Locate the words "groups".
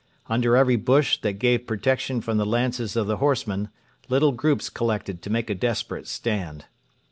4.31-4.67